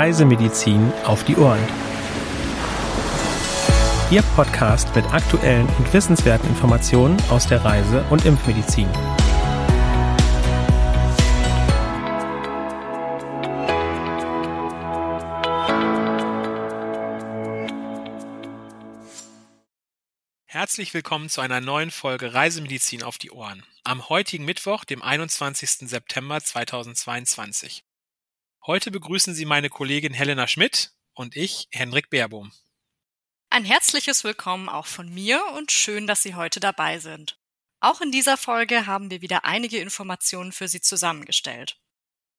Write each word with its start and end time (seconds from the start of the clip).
Reisemedizin 0.00 0.94
auf 1.04 1.24
die 1.24 1.36
Ohren. 1.36 1.60
Ihr 4.10 4.22
Podcast 4.34 4.96
mit 4.96 5.04
aktuellen 5.12 5.68
und 5.76 5.92
wissenswerten 5.92 6.48
Informationen 6.48 7.18
aus 7.28 7.46
der 7.46 7.62
Reise- 7.62 8.02
und 8.08 8.24
Impfmedizin. 8.24 8.88
Herzlich 20.46 20.94
willkommen 20.94 21.28
zu 21.28 21.42
einer 21.42 21.60
neuen 21.60 21.90
Folge 21.90 22.32
Reisemedizin 22.32 23.02
auf 23.02 23.18
die 23.18 23.32
Ohren. 23.32 23.64
Am 23.84 24.08
heutigen 24.08 24.46
Mittwoch, 24.46 24.86
dem 24.86 25.02
21. 25.02 25.90
September 25.90 26.40
2022. 26.40 27.84
Heute 28.70 28.92
begrüßen 28.92 29.34
Sie 29.34 29.46
meine 29.46 29.68
Kollegin 29.68 30.14
Helena 30.14 30.46
Schmidt 30.46 30.92
und 31.14 31.34
ich, 31.34 31.66
Henrik 31.72 32.08
Baerbohm. 32.08 32.52
Ein 33.50 33.64
herzliches 33.64 34.22
Willkommen 34.22 34.68
auch 34.68 34.86
von 34.86 35.12
mir 35.12 35.44
und 35.56 35.72
schön, 35.72 36.06
dass 36.06 36.22
Sie 36.22 36.36
heute 36.36 36.60
dabei 36.60 37.00
sind. 37.00 37.36
Auch 37.80 38.00
in 38.00 38.12
dieser 38.12 38.36
Folge 38.36 38.86
haben 38.86 39.10
wir 39.10 39.22
wieder 39.22 39.44
einige 39.44 39.78
Informationen 39.78 40.52
für 40.52 40.68
Sie 40.68 40.80
zusammengestellt. 40.80 41.80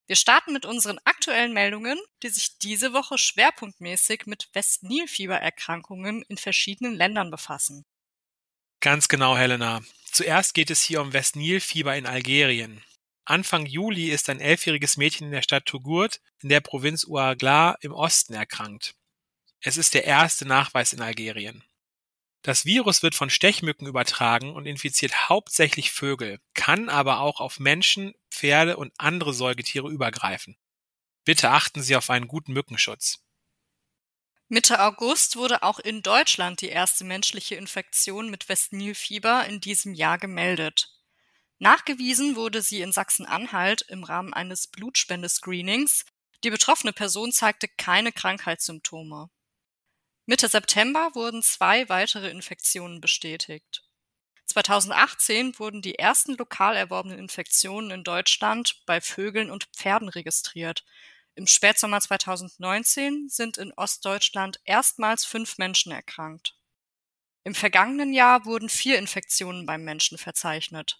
Wir 0.06 0.16
starten 0.16 0.54
mit 0.54 0.64
unseren 0.64 0.98
aktuellen 1.04 1.52
Meldungen, 1.52 2.00
die 2.22 2.30
sich 2.30 2.56
diese 2.56 2.94
Woche 2.94 3.18
schwerpunktmäßig 3.18 4.24
mit 4.24 4.48
Westnilfiebererkrankungen 4.54 6.22
in 6.22 6.38
verschiedenen 6.38 6.94
Ländern 6.94 7.30
befassen. 7.30 7.84
Ganz 8.80 9.08
genau, 9.08 9.36
Helena. 9.36 9.82
Zuerst 10.10 10.54
geht 10.54 10.70
es 10.70 10.80
hier 10.80 11.02
um 11.02 11.12
Westnilfieber 11.12 11.94
in 11.94 12.06
Algerien. 12.06 12.82
Anfang 13.24 13.66
Juli 13.66 14.10
ist 14.10 14.28
ein 14.28 14.40
elfjähriges 14.40 14.96
Mädchen 14.96 15.26
in 15.26 15.32
der 15.32 15.42
Stadt 15.42 15.66
Touggourt 15.66 16.20
in 16.42 16.48
der 16.48 16.60
Provinz 16.60 17.06
Ouargla 17.06 17.76
im 17.80 17.92
Osten 17.92 18.34
erkrankt. 18.34 18.94
Es 19.60 19.76
ist 19.76 19.94
der 19.94 20.04
erste 20.04 20.44
Nachweis 20.44 20.92
in 20.92 21.00
Algerien. 21.00 21.62
Das 22.42 22.64
Virus 22.64 23.04
wird 23.04 23.14
von 23.14 23.30
Stechmücken 23.30 23.86
übertragen 23.86 24.56
und 24.56 24.66
infiziert 24.66 25.28
hauptsächlich 25.28 25.92
Vögel, 25.92 26.40
kann 26.54 26.88
aber 26.88 27.20
auch 27.20 27.38
auf 27.38 27.60
Menschen, 27.60 28.14
Pferde 28.32 28.76
und 28.76 28.92
andere 28.98 29.32
Säugetiere 29.32 29.88
übergreifen. 29.88 30.56
Bitte 31.24 31.50
achten 31.50 31.82
Sie 31.82 31.94
auf 31.94 32.10
einen 32.10 32.26
guten 32.26 32.52
Mückenschutz. 32.52 33.20
Mitte 34.48 34.80
August 34.80 35.36
wurde 35.36 35.62
auch 35.62 35.78
in 35.78 36.02
Deutschland 36.02 36.60
die 36.60 36.68
erste 36.68 37.04
menschliche 37.04 37.54
Infektion 37.54 38.28
mit 38.28 38.48
Westnilfieber 38.48 39.46
in 39.46 39.60
diesem 39.60 39.94
Jahr 39.94 40.18
gemeldet. 40.18 40.90
Nachgewiesen 41.62 42.34
wurde 42.34 42.60
sie 42.60 42.80
in 42.80 42.90
Sachsen-Anhalt 42.90 43.82
im 43.82 44.02
Rahmen 44.02 44.34
eines 44.34 44.66
Blutspendescreenings. 44.66 46.04
Die 46.42 46.50
betroffene 46.50 46.92
Person 46.92 47.30
zeigte 47.30 47.68
keine 47.68 48.10
Krankheitssymptome. 48.10 49.30
Mitte 50.26 50.48
September 50.48 51.12
wurden 51.14 51.40
zwei 51.40 51.88
weitere 51.88 52.30
Infektionen 52.30 53.00
bestätigt. 53.00 53.84
2018 54.46 55.56
wurden 55.60 55.82
die 55.82 56.00
ersten 56.00 56.36
lokal 56.36 56.74
erworbenen 56.74 57.20
Infektionen 57.20 57.92
in 57.92 58.02
Deutschland 58.02 58.82
bei 58.84 59.00
Vögeln 59.00 59.48
und 59.48 59.68
Pferden 59.76 60.08
registriert. 60.08 60.84
Im 61.36 61.46
Spätsommer 61.46 62.00
2019 62.00 63.28
sind 63.28 63.56
in 63.56 63.72
Ostdeutschland 63.74 64.58
erstmals 64.64 65.24
fünf 65.24 65.58
Menschen 65.58 65.92
erkrankt. 65.92 66.56
Im 67.44 67.54
vergangenen 67.54 68.12
Jahr 68.12 68.46
wurden 68.46 68.68
vier 68.68 68.98
Infektionen 68.98 69.64
beim 69.64 69.84
Menschen 69.84 70.18
verzeichnet. 70.18 70.98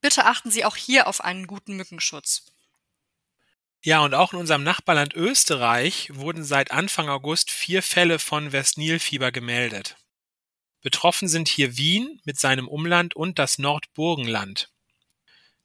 Bitte 0.00 0.24
achten 0.24 0.50
Sie 0.50 0.64
auch 0.64 0.76
hier 0.76 1.06
auf 1.06 1.22
einen 1.22 1.46
guten 1.46 1.76
Mückenschutz. 1.76 2.46
Ja, 3.82 4.00
und 4.00 4.14
auch 4.14 4.32
in 4.32 4.38
unserem 4.38 4.64
Nachbarland 4.64 5.14
Österreich 5.14 6.10
wurden 6.12 6.44
seit 6.44 6.72
Anfang 6.72 7.08
August 7.08 7.50
vier 7.50 7.82
Fälle 7.82 8.18
von 8.18 8.52
Westnilfieber 8.52 9.30
gemeldet. 9.30 9.96
Betroffen 10.80 11.28
sind 11.28 11.48
hier 11.48 11.76
Wien 11.76 12.20
mit 12.24 12.38
seinem 12.38 12.68
Umland 12.68 13.14
und 13.14 13.38
das 13.38 13.58
Nordburgenland. 13.58 14.70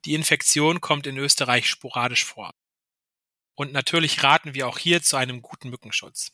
Die 0.05 0.15
Infektion 0.15 0.81
kommt 0.81 1.07
in 1.07 1.17
Österreich 1.17 1.69
sporadisch 1.69 2.25
vor. 2.25 2.53
Und 3.55 3.71
natürlich 3.71 4.23
raten 4.23 4.53
wir 4.53 4.67
auch 4.67 4.77
hier 4.77 5.01
zu 5.01 5.15
einem 5.15 5.41
guten 5.41 5.69
Mückenschutz. 5.69 6.31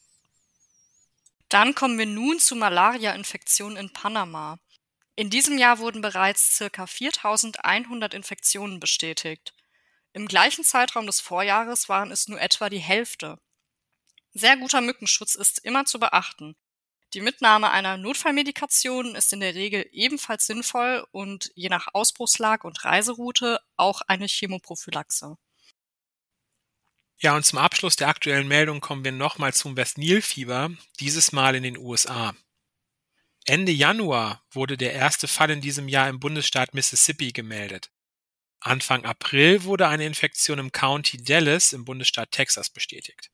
Dann 1.49 1.75
kommen 1.75 1.97
wir 1.97 2.05
nun 2.05 2.39
zu 2.39 2.55
Malaria-Infektionen 2.55 3.77
in 3.77 3.91
Panama. 3.91 4.59
In 5.19 5.29
diesem 5.29 5.57
Jahr 5.57 5.79
wurden 5.79 6.01
bereits 6.01 6.55
circa 6.55 6.87
4100 6.87 8.13
Infektionen 8.13 8.79
bestätigt. 8.79 9.53
Im 10.13 10.29
gleichen 10.29 10.63
Zeitraum 10.63 11.07
des 11.07 11.19
Vorjahres 11.19 11.89
waren 11.89 12.09
es 12.09 12.29
nur 12.29 12.39
etwa 12.39 12.69
die 12.69 12.79
Hälfte. 12.79 13.37
Sehr 14.31 14.55
guter 14.55 14.79
Mückenschutz 14.79 15.35
ist 15.35 15.59
immer 15.59 15.83
zu 15.83 15.99
beachten. 15.99 16.55
Die 17.13 17.19
Mitnahme 17.19 17.69
einer 17.69 17.97
Notfallmedikation 17.97 19.13
ist 19.13 19.33
in 19.33 19.41
der 19.41 19.55
Regel 19.55 19.89
ebenfalls 19.91 20.45
sinnvoll 20.45 21.05
und 21.11 21.51
je 21.53 21.67
nach 21.67 21.89
Ausbruchslag 21.91 22.63
und 22.63 22.85
Reiseroute 22.85 23.59
auch 23.75 23.99
eine 24.07 24.27
Chemoprophylaxe. 24.27 25.35
Ja, 27.17 27.35
und 27.35 27.45
zum 27.45 27.59
Abschluss 27.59 27.97
der 27.97 28.07
aktuellen 28.07 28.47
Meldung 28.47 28.79
kommen 28.79 29.03
wir 29.03 29.11
nochmal 29.11 29.53
zum 29.53 29.75
Westnilfieber, 29.75 30.69
dieses 31.01 31.33
Mal 31.33 31.55
in 31.55 31.63
den 31.63 31.77
USA. 31.77 32.33
Ende 33.45 33.71
Januar 33.71 34.43
wurde 34.51 34.77
der 34.77 34.93
erste 34.93 35.27
Fall 35.27 35.49
in 35.49 35.61
diesem 35.61 35.87
Jahr 35.87 36.09
im 36.09 36.19
Bundesstaat 36.19 36.73
Mississippi 36.73 37.31
gemeldet. 37.31 37.89
Anfang 38.59 39.05
April 39.05 39.63
wurde 39.63 39.87
eine 39.87 40.05
Infektion 40.05 40.59
im 40.59 40.71
County 40.71 41.17
Dallas 41.23 41.71
im 41.71 41.85
Bundesstaat 41.85 42.31
Texas 42.31 42.69
bestätigt. 42.69 43.31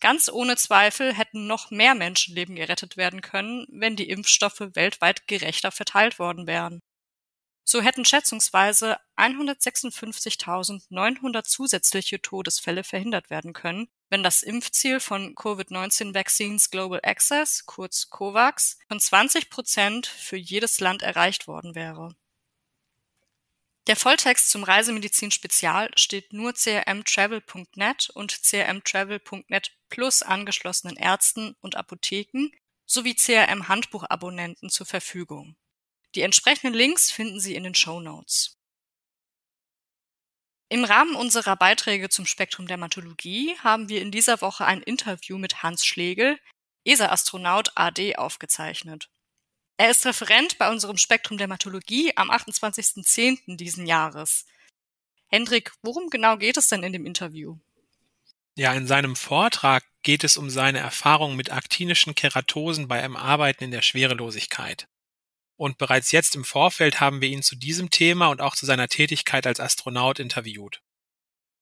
Ganz 0.00 0.30
ohne 0.30 0.56
Zweifel 0.56 1.12
hätten 1.12 1.46
noch 1.46 1.70
mehr 1.70 1.94
Menschenleben 1.94 2.56
gerettet 2.56 2.96
werden 2.96 3.20
können, 3.20 3.66
wenn 3.68 3.96
die 3.96 4.08
Impfstoffe 4.08 4.62
weltweit 4.72 5.28
gerechter 5.28 5.72
verteilt 5.72 6.18
worden 6.18 6.46
wären. 6.46 6.80
So 7.64 7.80
hätten 7.80 8.04
schätzungsweise 8.04 8.98
156.900 9.16 11.44
zusätzliche 11.44 12.20
Todesfälle 12.20 12.84
verhindert 12.84 13.30
werden 13.30 13.52
können, 13.52 13.88
wenn 14.10 14.22
das 14.22 14.42
Impfziel 14.42 15.00
von 15.00 15.34
Covid-19 15.34 16.14
Vaccines 16.14 16.70
Global 16.70 17.00
Access, 17.02 17.66
kurz 17.66 18.10
COVAX, 18.10 18.78
von 18.88 19.00
20 19.00 19.48
Prozent 19.48 20.06
für 20.06 20.36
jedes 20.36 20.80
Land 20.80 21.02
erreicht 21.02 21.46
worden 21.46 21.74
wäre. 21.74 22.14
Der 23.88 23.96
Volltext 23.96 24.50
zum 24.50 24.62
Reisemedizin-Spezial 24.62 25.90
steht 25.96 26.32
nur 26.32 26.52
crmtravel.net 26.52 28.10
und 28.10 28.42
crmtravel.net 28.42 29.72
plus 29.88 30.22
angeschlossenen 30.22 30.96
Ärzten 30.96 31.56
und 31.60 31.76
Apotheken 31.76 32.50
sowie 32.86 33.14
CRM-Handbuchabonnenten 33.14 34.70
zur 34.70 34.86
Verfügung. 34.86 35.56
Die 36.14 36.22
entsprechenden 36.22 36.74
Links 36.74 37.10
finden 37.10 37.40
Sie 37.40 37.54
in 37.54 37.64
den 37.64 37.74
Show 37.74 38.00
Notes. 38.00 38.58
Im 40.68 40.84
Rahmen 40.84 41.16
unserer 41.16 41.56
Beiträge 41.56 42.08
zum 42.08 42.24
Spektrum 42.24 42.66
Dermatologie 42.66 43.56
haben 43.58 43.88
wir 43.88 44.00
in 44.00 44.10
dieser 44.10 44.40
Woche 44.40 44.64
ein 44.64 44.82
Interview 44.82 45.36
mit 45.36 45.62
Hans 45.62 45.84
Schlegel, 45.84 46.38
ESA-Astronaut 46.84 47.72
AD, 47.74 48.16
aufgezeichnet. 48.16 49.10
Er 49.76 49.90
ist 49.90 50.06
Referent 50.06 50.58
bei 50.58 50.70
unserem 50.70 50.96
Spektrum 50.96 51.38
Dermatologie 51.38 52.16
am 52.16 52.30
28.10. 52.30 53.56
diesen 53.56 53.86
Jahres. 53.86 54.46
Hendrik, 55.28 55.72
worum 55.82 56.08
genau 56.08 56.36
geht 56.36 56.56
es 56.56 56.68
denn 56.68 56.82
in 56.82 56.92
dem 56.92 57.06
Interview? 57.06 57.58
Ja, 58.54 58.74
in 58.74 58.86
seinem 58.86 59.16
Vortrag 59.16 59.84
geht 60.02 60.24
es 60.24 60.36
um 60.36 60.50
seine 60.50 60.78
Erfahrungen 60.78 61.36
mit 61.36 61.52
aktinischen 61.52 62.14
Keratosen 62.14 62.86
bei 62.86 63.02
einem 63.02 63.16
Arbeiten 63.16 63.64
in 63.64 63.70
der 63.70 63.82
Schwerelosigkeit. 63.82 64.88
Und 65.56 65.78
bereits 65.78 66.12
jetzt 66.12 66.34
im 66.34 66.44
Vorfeld 66.44 67.00
haben 67.00 67.20
wir 67.20 67.28
ihn 67.28 67.42
zu 67.42 67.56
diesem 67.56 67.90
Thema 67.90 68.28
und 68.28 68.40
auch 68.40 68.54
zu 68.54 68.66
seiner 68.66 68.88
Tätigkeit 68.88 69.46
als 69.46 69.60
Astronaut 69.60 70.18
interviewt. 70.18 70.80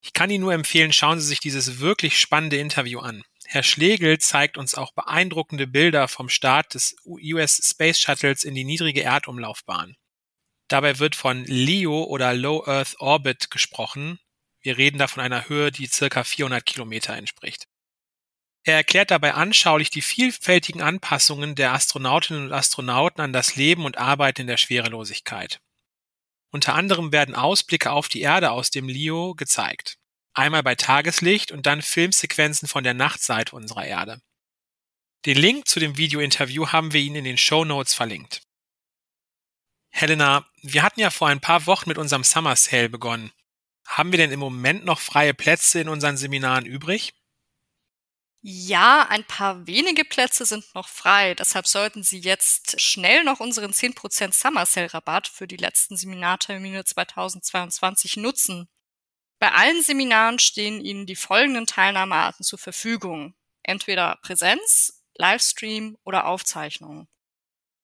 Ich 0.03 0.13
kann 0.13 0.31
Ihnen 0.31 0.43
nur 0.43 0.55
empfehlen, 0.55 0.93
schauen 0.93 1.21
Sie 1.21 1.27
sich 1.27 1.41
dieses 1.41 1.81
wirklich 1.81 2.19
spannende 2.19 2.57
Interview 2.57 3.01
an. 3.01 3.23
Herr 3.45 3.63
Schlegel 3.63 4.19
zeigt 4.19 4.57
uns 4.57 4.75
auch 4.75 4.93
beeindruckende 4.93 5.67
Bilder 5.67 6.09
vom 6.09 6.29
Start 6.29 6.75
des 6.75 6.97
US 7.05 7.61
Space 7.63 7.99
Shuttles 7.99 8.45
in 8.45 8.55
die 8.55 8.65
niedrige 8.65 9.03
Erdumlaufbahn. 9.03 9.97
Dabei 10.69 11.01
wird 11.01 11.17
von 11.17 11.45
LEO 11.45 12.05
oder 12.05 12.33
Low 12.33 12.65
Earth 12.65 12.95
Orbit 13.01 13.51
gesprochen. 13.51 14.21
Wir 14.61 14.79
reden 14.79 14.99
da 14.99 15.09
von 15.09 15.23
einer 15.23 15.49
Höhe, 15.49 15.73
die 15.73 15.87
circa 15.87 16.23
400 16.23 16.65
Kilometer 16.65 17.17
entspricht. 17.17 17.67
Er 18.63 18.77
erklärt 18.77 19.11
dabei 19.11 19.35
anschaulich 19.35 19.91
die 19.91 20.03
vielfältigen 20.03 20.83
Anpassungen 20.83 21.55
der 21.55 21.73
Astronautinnen 21.73 22.47
und 22.47 22.53
Astronauten 22.53 23.23
an 23.23 23.33
das 23.33 23.57
Leben 23.57 23.85
und 23.85 23.97
Arbeiten 23.97 24.43
in 24.43 24.47
der 24.47 24.59
Schwerelosigkeit. 24.59 25.61
Unter 26.51 26.75
anderem 26.75 27.13
werden 27.13 27.35
Ausblicke 27.35 27.91
auf 27.91 28.09
die 28.09 28.21
Erde 28.21 28.51
aus 28.51 28.71
dem 28.71 28.89
LEO 28.89 29.35
gezeigt. 29.35 29.97
Einmal 30.35 30.63
bei 30.63 30.75
Tageslicht 30.75 31.53
und 31.53 31.67
dann 31.67 31.81
Filmsequenzen 31.81 32.69
von 32.69 32.85
der 32.85 32.95
Nachtseite 32.95 33.57
unserer 33.57 33.87
Erde. 33.87 34.21
Den 35.27 35.37
Link 35.37 35.69
zu 35.69 35.81
dem 35.81 35.97
Videointerview 35.97 36.69
haben 36.69 36.93
wir 36.93 37.01
Ihnen 37.01 37.17
in 37.17 37.25
den 37.25 37.39
Show 37.39 37.65
Notes 37.65 37.95
verlinkt. 37.95 38.43
Helena, 39.91 40.47
wir 40.63 40.83
hatten 40.83 41.01
ja 41.01 41.11
vor 41.11 41.29
ein 41.29 41.41
paar 41.41 41.67
Wochen 41.67 41.89
mit 41.89 41.99
unserem 41.99 42.25
Summer 42.25 42.57
Sale 42.57 42.89
begonnen. 42.89 43.33
Haben 43.87 44.13
wir 44.13 44.19
denn 44.19 44.31
im 44.31 44.41
Moment 44.41 44.85
noch 44.85 45.01
freie 45.01 45.35
Plätze 45.35 45.81
in 45.81 45.89
unseren 45.89 46.17
Seminaren 46.17 46.65
übrig? 46.65 47.13
Ja, 48.43 49.07
ein 49.11 49.25
paar 49.25 49.67
wenige 49.67 50.03
Plätze 50.03 50.47
sind 50.47 50.65
noch 50.75 50.89
frei. 50.89 51.35
Deshalb 51.35 51.67
sollten 51.67 52.03
Sie 52.03 52.19
jetzt 52.19 52.81
schnell 52.81 53.23
noch 53.23 53.39
unseren 53.39 53.73
10% 53.73 54.33
Summer 54.33 54.65
Sale 54.65 54.93
Rabatt 54.95 55.29
für 55.29 55.47
die 55.47 55.59
letzten 55.59 55.97
Seminartermine 55.99 56.85
2022 56.85 58.17
nutzen. 58.17 58.69
Bei 59.41 59.53
allen 59.53 59.83
Seminaren 59.83 60.39
stehen 60.39 60.81
Ihnen 60.81 61.07
die 61.07 61.17
folgenden 61.17 61.67
Teilnahmearten 61.67 62.43
zur 62.45 62.59
Verfügung. 62.59 63.35
Entweder 63.63 64.19
Präsenz, 64.23 65.03
Livestream 65.17 65.99
oder 66.05 66.27
Aufzeichnung. 66.27 67.09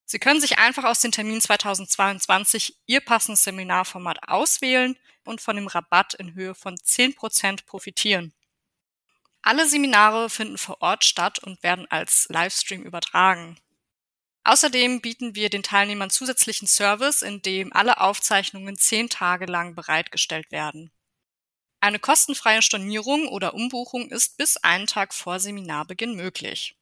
Sie 0.07 0.19
können 0.19 0.41
sich 0.41 0.59
einfach 0.59 0.85
aus 0.85 1.01
den 1.01 1.13
Terminen 1.13 1.41
2022 1.43 2.79
Ihr 2.87 3.01
passendes 3.01 3.45
Seminarformat 3.45 4.27
auswählen 4.29 4.99
und 5.25 5.43
von 5.43 5.57
dem 5.57 5.67
Rabatt 5.67 6.15
in 6.15 6.35
Höhe 6.35 6.55
von 6.55 6.77
10% 6.77 7.67
profitieren. 7.67 8.33
Alle 9.47 9.67
Seminare 9.69 10.29
finden 10.29 10.59
vor 10.59 10.83
Ort 10.83 11.05
statt 11.05 11.39
und 11.39 11.63
werden 11.63 11.87
als 11.89 12.27
Livestream 12.31 12.83
übertragen. 12.83 13.57
Außerdem 14.43 15.01
bieten 15.01 15.37
wir 15.37 15.51
den 15.51 15.63
Teilnehmern 15.63 16.11
zusätzlichen 16.11 16.67
Service, 16.67 17.23
in 17.23 17.43
dem 17.43 17.73
alle 17.73 18.01
Aufzeichnungen 18.01 18.77
zehn 18.77 19.09
Tage 19.09 19.47
lang 19.47 19.77
bereitgestellt 19.77 20.51
werden. 20.51 20.91
Eine 21.79 22.01
kostenfreie 22.01 22.61
Stornierung 22.61 23.29
oder 23.29 23.55
Umbuchung 23.55 24.11
ist 24.11 24.37
bis 24.37 24.57
einen 24.57 24.89
Tag 24.89 25.15
vor 25.15 25.39
Seminarbeginn 25.39 26.17
möglich. 26.17 26.77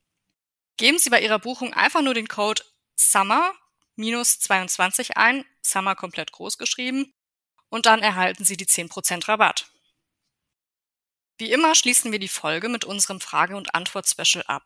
Geben 0.78 0.98
Sie 0.98 1.10
bei 1.10 1.20
Ihrer 1.20 1.40
Buchung 1.40 1.74
einfach 1.74 2.00
nur 2.00 2.14
den 2.14 2.28
Code 2.28 2.62
SUMMER-22 2.96 5.16
ein, 5.16 5.44
SUMMER 5.60 5.96
komplett 5.96 6.32
groß 6.32 6.56
geschrieben, 6.56 7.12
und 7.68 7.84
dann 7.84 8.00
erhalten 8.00 8.46
Sie 8.46 8.56
die 8.56 8.64
10% 8.64 9.28
Rabatt. 9.28 9.68
Wie 11.36 11.50
immer 11.50 11.74
schließen 11.74 12.12
wir 12.12 12.20
die 12.20 12.28
Folge 12.28 12.68
mit 12.68 12.84
unserem 12.84 13.20
Frage- 13.20 13.56
und 13.56 13.74
Antwort-Special 13.74 14.44
ab. 14.46 14.64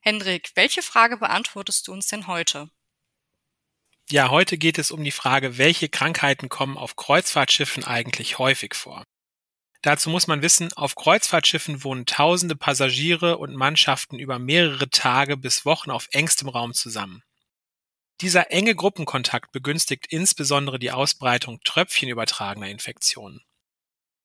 Hendrik, 0.00 0.52
welche 0.54 0.82
Frage 0.82 1.18
beantwortest 1.18 1.86
du 1.86 1.92
uns 1.92 2.06
denn 2.06 2.26
heute? 2.26 2.70
Ja, 4.08 4.30
heute 4.30 4.56
geht 4.56 4.78
es 4.78 4.90
um 4.90 5.02
die 5.02 5.10
Frage, 5.10 5.58
welche 5.58 5.88
Krankheiten 5.88 6.48
kommen 6.48 6.78
auf 6.78 6.96
Kreuzfahrtschiffen 6.96 7.84
eigentlich 7.84 8.38
häufig 8.38 8.74
vor? 8.74 9.04
Dazu 9.82 10.10
muss 10.10 10.26
man 10.26 10.42
wissen, 10.42 10.72
auf 10.72 10.94
Kreuzfahrtschiffen 10.94 11.84
wohnen 11.84 12.06
tausende 12.06 12.56
Passagiere 12.56 13.38
und 13.38 13.54
Mannschaften 13.54 14.18
über 14.18 14.38
mehrere 14.38 14.88
Tage 14.90 15.36
bis 15.36 15.64
Wochen 15.64 15.90
auf 15.90 16.08
engstem 16.12 16.48
Raum 16.48 16.72
zusammen. 16.72 17.22
Dieser 18.20 18.50
enge 18.50 18.74
Gruppenkontakt 18.74 19.52
begünstigt 19.52 20.06
insbesondere 20.08 20.78
die 20.78 20.92
Ausbreitung 20.92 21.60
tröpfchenübertragener 21.64 22.68
Infektionen. 22.68 23.45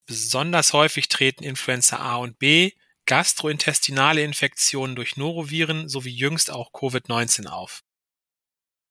Besonders 0.05 0.73
häufig 0.73 1.07
treten 1.07 1.43
Influenza 1.43 1.97
A 1.97 2.17
und 2.17 2.39
B, 2.39 2.71
gastrointestinale 3.05 4.23
Infektionen 4.23 4.95
durch 4.95 5.17
Noroviren 5.17 5.89
sowie 5.89 6.11
jüngst 6.11 6.51
auch 6.51 6.71
Covid-19 6.71 7.47
auf. 7.47 7.83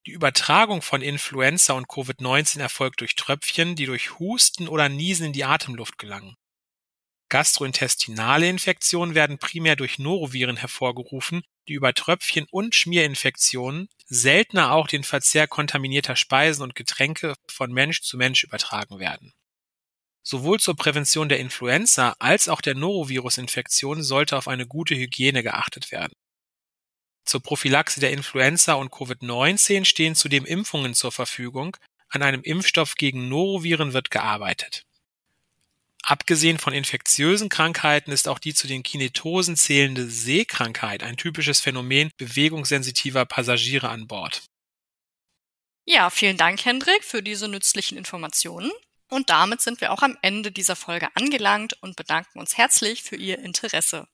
Die 0.07 0.13
Übertragung 0.13 0.81
von 0.81 1.03
Influenza 1.03 1.75
und 1.75 1.87
Covid-19 1.87 2.61
erfolgt 2.61 3.01
durch 3.01 3.17
Tröpfchen, 3.17 3.77
die 3.77 3.87
durch 3.87 4.19
Husten 4.19 4.67
oder 4.67 4.89
Niesen 4.89 5.27
in 5.27 5.33
die 5.33 5.45
Atemluft 5.45 5.99
gelangen. 5.99 6.37
Gastrointestinale 7.29 8.49
Infektionen 8.49 9.15
werden 9.15 9.39
primär 9.39 9.77
durch 9.77 9.99
Noroviren 9.99 10.57
hervorgerufen, 10.57 11.43
die 11.69 11.75
über 11.75 11.95
Tröpfchen 11.95 12.47
und 12.51 12.75
Schmierinfektionen, 12.75 13.89
seltener 14.07 14.73
auch 14.73 14.89
den 14.89 15.05
Verzehr 15.05 15.47
kontaminierter 15.47 16.17
Speisen 16.17 16.63
und 16.63 16.75
Getränke 16.75 17.35
von 17.49 17.73
Mensch 17.73 18.01
zu 18.01 18.17
Mensch 18.17 18.43
übertragen 18.43 18.99
werden. 18.99 19.33
Sowohl 20.23 20.61
zur 20.61 20.77
Prävention 20.77 21.29
der 21.29 21.41
Influenza 21.41 22.15
als 22.19 22.49
auch 22.49 22.61
der 22.61 22.75
Norovirus-Infektion 22.75 24.03
sollte 24.03 24.37
auf 24.37 24.49
eine 24.49 24.67
gute 24.67 24.95
Hygiene 24.95 25.43
geachtet 25.43 25.91
werden. 25.91 26.13
Zur 27.25 27.43
Prophylaxe 27.43 28.01
der 28.01 28.13
Influenza 28.13 28.75
und 28.75 28.93
Covid-19 28.93 29.85
stehen 29.85 30.15
zudem 30.15 30.45
Impfungen 30.45 30.95
zur 30.95 31.13
Verfügung, 31.13 31.77
an 32.09 32.23
einem 32.23 32.43
Impfstoff 32.43 32.97
gegen 32.97 33.29
Noroviren 33.29 33.93
wird 33.93 34.11
gearbeitet 34.11 34.85
Abgesehen 36.03 36.59
von 36.59 36.73
infektiösen 36.73 37.49
Krankheiten 37.49 38.11
ist 38.11 38.27
auch 38.27 38.39
die 38.39 38.55
zu 38.55 38.67
den 38.67 38.83
Kinetosen 38.83 39.57
zählende 39.57 40.07
Seekrankheit 40.07 41.03
ein 41.03 41.17
typisches 41.17 41.61
Phänomen 41.61 42.11
bewegungssensitiver 42.17 43.27
Passagiere 43.27 43.89
an 43.89 44.07
Bord. 44.07 44.43
Ja, 45.87 46.11
vielen 46.11 46.37
Dank, 46.37 46.65
Hendrik, 46.65 47.05
für 47.05 47.23
diese 47.23 47.49
nützlichen 47.49 47.99
Informationen. 47.99 48.71
Und 49.11 49.29
damit 49.29 49.61
sind 49.61 49.81
wir 49.81 49.93
auch 49.93 50.03
am 50.03 50.17
Ende 50.23 50.53
dieser 50.53 50.77
Folge 50.77 51.09
angelangt 51.17 51.75
und 51.83 51.97
bedanken 51.97 52.39
uns 52.39 52.57
herzlich 52.57 53.03
für 53.03 53.17
Ihr 53.17 53.41
Interesse. 53.41 54.07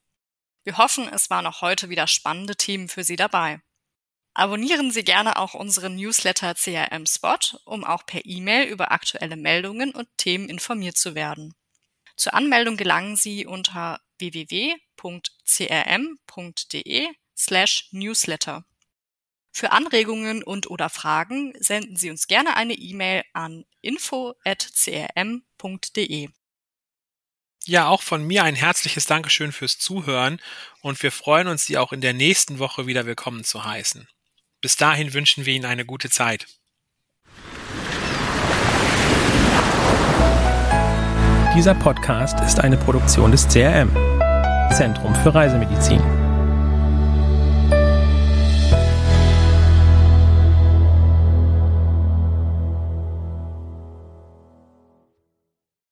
Wir 0.63 0.77
hoffen, 0.77 1.07
es 1.07 1.29
waren 1.29 1.45
auch 1.45 1.61
heute 1.61 1.89
wieder 1.89 2.07
spannende 2.07 2.55
Themen 2.55 2.89
für 2.89 3.03
Sie 3.03 3.15
dabei. 3.15 3.61
Abonnieren 4.33 4.91
Sie 4.91 5.03
gerne 5.03 5.37
auch 5.37 5.53
unseren 5.53 5.95
Newsletter 5.95 6.55
CRM 6.55 7.05
Spot, 7.05 7.37
um 7.65 7.83
auch 7.83 8.05
per 8.05 8.25
E-Mail 8.25 8.67
über 8.67 8.91
aktuelle 8.91 9.35
Meldungen 9.35 9.91
und 9.91 10.09
Themen 10.17 10.49
informiert 10.49 10.97
zu 10.97 11.15
werden. 11.15 11.53
Zur 12.15 12.33
Anmeldung 12.33 12.75
gelangen 12.75 13.15
Sie 13.15 13.45
unter 13.45 14.01
www.crm.de 14.17 14.77
slash 17.37 17.89
newsletter. 17.91 18.65
Für 19.51 19.71
Anregungen 19.71 20.43
und 20.43 20.69
oder 20.69 20.89
Fragen 20.89 21.53
senden 21.59 21.95
Sie 21.95 22.09
uns 22.09 22.27
gerne 22.27 22.55
eine 22.55 22.73
E-Mail 22.73 23.23
an 23.33 23.65
info.crm.de. 23.87 25.09
Ja, 27.65 27.87
auch 27.87 28.01
von 28.01 28.23
mir 28.25 28.43
ein 28.43 28.55
herzliches 28.55 29.05
Dankeschön 29.05 29.51
fürs 29.51 29.77
Zuhören 29.77 30.39
und 30.81 31.01
wir 31.03 31.11
freuen 31.11 31.47
uns, 31.47 31.65
Sie 31.65 31.77
auch 31.77 31.91
in 31.93 32.01
der 32.01 32.13
nächsten 32.13 32.59
Woche 32.59 32.85
wieder 32.87 33.05
willkommen 33.05 33.43
zu 33.43 33.65
heißen. 33.65 34.07
Bis 34.61 34.75
dahin 34.75 35.13
wünschen 35.13 35.45
wir 35.45 35.53
Ihnen 35.53 35.65
eine 35.65 35.85
gute 35.85 36.09
Zeit. 36.09 36.47
Dieser 41.55 41.75
Podcast 41.75 42.39
ist 42.41 42.59
eine 42.59 42.77
Produktion 42.77 43.31
des 43.31 43.47
CRM, 43.47 43.91
Zentrum 44.75 45.15
für 45.15 45.33
Reisemedizin. 45.33 46.16